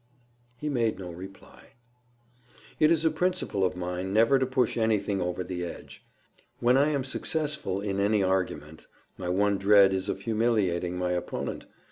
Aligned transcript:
He 0.57 0.67
made 0.67 0.97
no 0.97 1.11
reply. 1.11 1.73
It 2.79 2.89
is 2.89 3.05
a 3.05 3.11
principle 3.11 3.63
of 3.63 3.75
mine 3.75 4.11
never 4.11 4.39
to 4.39 4.47
push 4.47 4.75
anything 4.75 5.21
over 5.21 5.43
the 5.43 5.63
edge. 5.63 6.03
When 6.59 6.75
I 6.75 6.89
am 6.89 7.03
successful, 7.03 7.81
in 7.81 7.99
any 7.99 8.23
argument, 8.23 8.87
my 9.15 9.29
one 9.29 9.59
dread 9.59 9.93
is 9.93 10.09
of 10.09 10.21
humiliating 10.21 10.97
my 10.97 11.11
opponent. 11.11 11.65